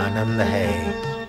[0.00, 1.19] आनंद है।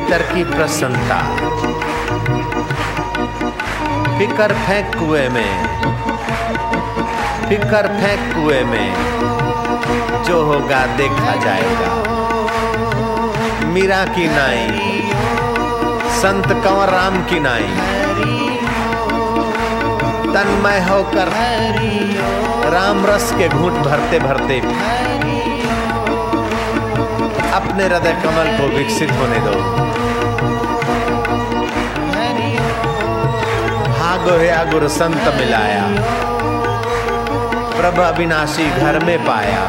[0.00, 1.18] भीतर की प्रसन्नता।
[4.18, 5.50] फिकर फेंक कुएँ में।
[7.48, 8.94] फिकर फेंक कुएँ में
[10.24, 11.92] जो होगा देखा जाएगा।
[13.66, 15.02] मीरा की नाई,
[16.22, 17.70] संत कंवर राम की नाई।
[20.34, 21.28] तन्मय होकर
[22.70, 24.60] राम रस के घूंट भरते भरते
[27.52, 29.54] अपने हृदय कमल को विकसित होने दो।
[34.00, 35.84] हागो हे गुरु संत मिलाया।
[37.76, 39.66] प्रभ अविनाशी घर में पाया।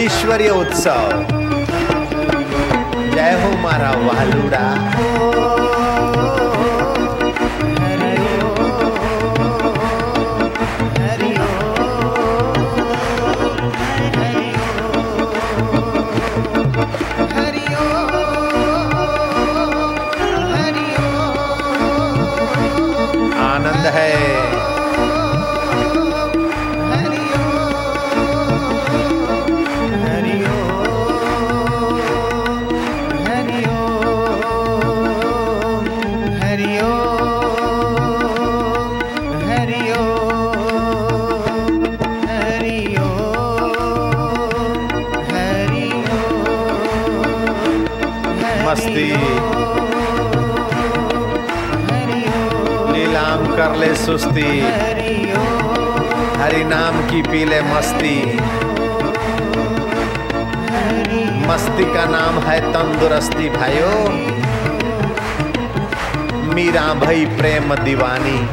[0.00, 1.08] ईश्वरीय उत्सव।
[3.14, 4.64] जय हो मारा वालुड़ा
[53.60, 54.60] कर ले सुस्ती।
[56.40, 58.38] हरि नाम की पी ले मस्ती।
[61.48, 64.08] मस्ती का नाम है तंदुरुस्ती भाइयों।
[66.54, 68.48] मीरा भई प्रेम दीवानी।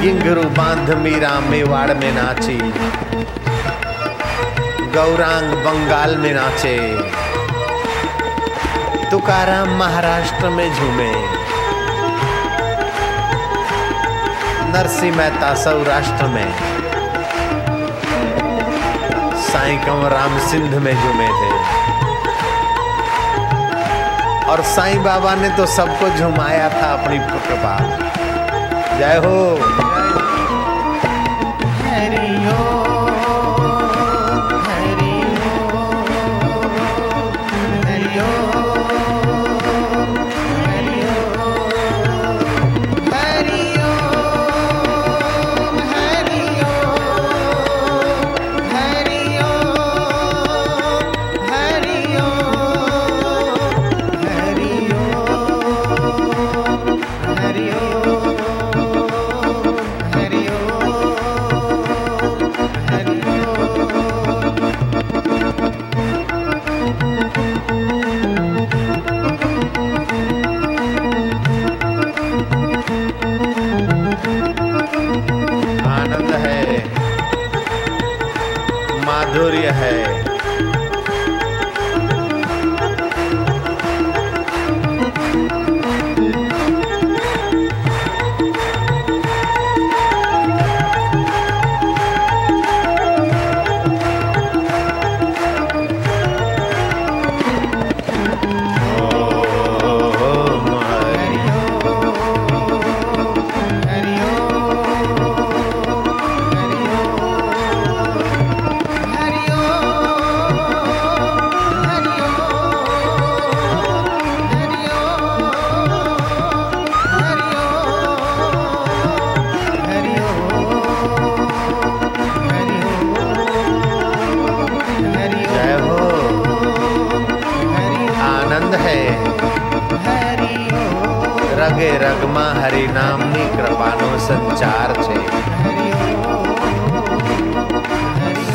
[0.00, 2.58] गिंगरू बाँध मीरा मेवाड़ में नाची।
[4.94, 6.98] गौरांग बंगाल में नाचे।
[9.10, 11.39] तुकाराम महाराष्ट्र में झूमे।
[14.70, 16.52] नरसिंह मेहता सौराष्ट्र में।
[19.42, 21.50] साई साईं कंवराम सिंध में झूमे थे।
[24.44, 27.78] और साईं बाबा ने तो सबको झुमाया था अपनी कृपा।
[28.98, 29.56] जय हो।
[31.94, 32.79] आनंद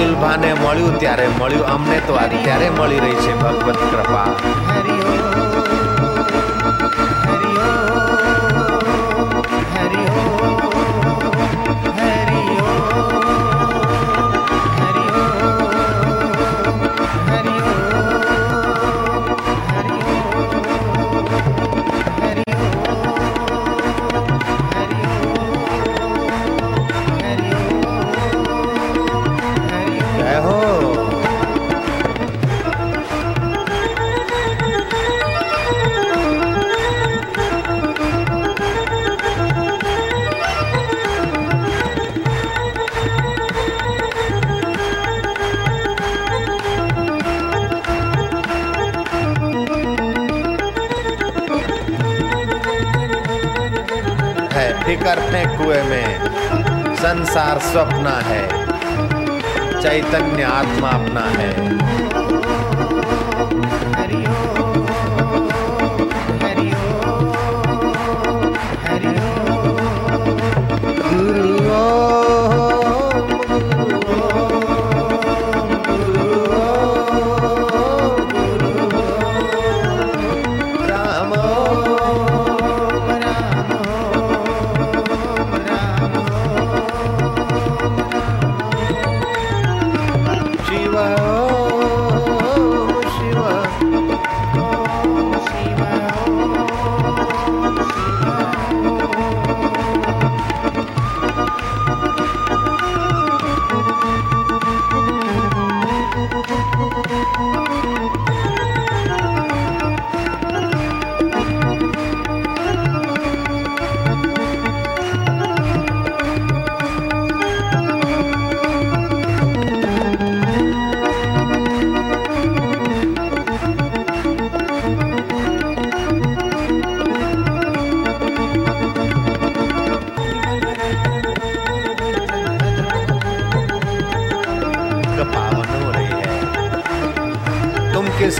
[0.00, 4.69] સુલભાને મળ્યું ત્યારે મળ્યું અમને તો અત્યારે મળી રહી છે ભગવત કૃપા.
[54.90, 56.18] फिकर फेंक कुएँ में।
[56.96, 58.48] संसार स्वप्न है।
[59.82, 61.70] चैतन्य आत्मा अपना है।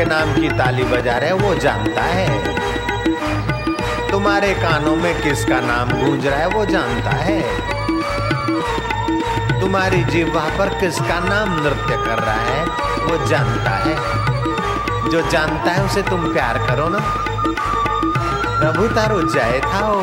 [0.00, 2.28] किसके नाम की ताली बजा रहे वो जानता है
[4.10, 7.40] तुम्हारे कानों में किसका नाम गूंज रहा है वो जानता है
[9.60, 12.64] तुम्हारी जीवा पर किसका नाम नृत्य कर रहा है
[13.02, 13.96] वो जानता है
[15.10, 17.02] जो जानता है उसे तुम प्यार करो ना
[18.58, 20.00] પ્રભુ તારો જય થાઓ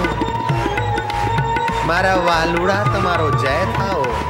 [1.88, 4.27] મારા વાલુડા તમારો જય થાઓ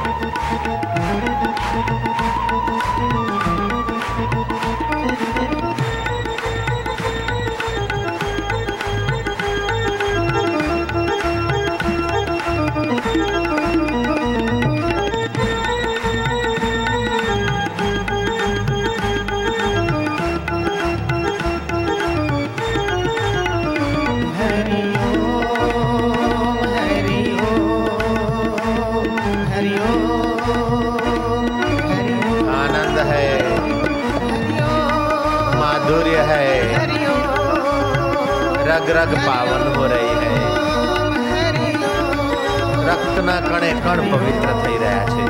[38.88, 40.32] रग रग पावन हो रही है
[42.86, 45.24] રક્તના કણે કણ પવિત્ર થઈ રહ્યા છે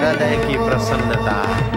[0.00, 1.71] હૃદય કી પ્રસન્નતા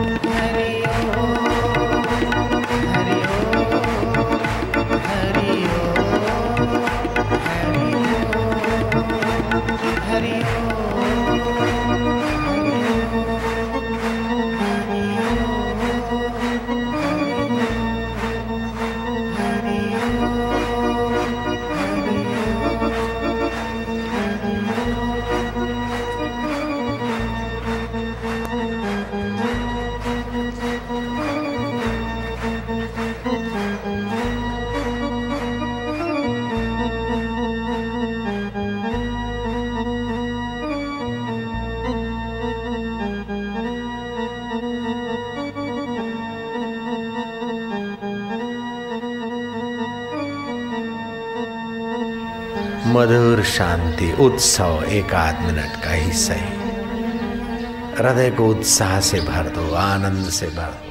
[52.97, 56.57] मधुर शांति, उत्सव एक आध मिनट का ही सही।
[57.99, 60.86] हृदय को उत्साह से भर दो, आनंद से भर दो।